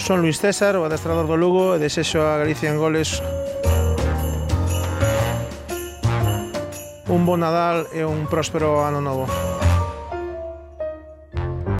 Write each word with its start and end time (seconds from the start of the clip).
Son 0.00 0.22
Luis 0.22 0.40
César, 0.40 0.76
o 0.76 0.84
adestrador 0.84 1.28
do 1.28 1.36
Lugo, 1.36 1.76
e 1.76 1.78
desexo 1.78 2.24
a 2.24 2.40
Galicia 2.40 2.72
en 2.72 2.80
goles 2.80 3.20
un 7.10 7.26
bon 7.26 7.44
Nadal 7.44 7.84
e 7.92 8.00
un 8.00 8.24
próspero 8.24 8.80
ano 8.80 9.04
novo. 9.04 9.59